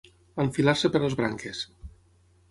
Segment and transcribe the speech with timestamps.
[0.43, 1.61] Enfilar-se per les branques.